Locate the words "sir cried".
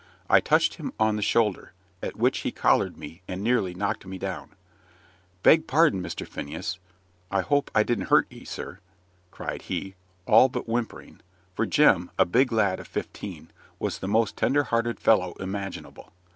8.43-9.61